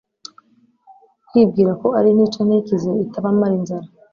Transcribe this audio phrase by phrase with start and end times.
[1.27, 3.87] kwibwira ko ari intica ntikize itabamara inzara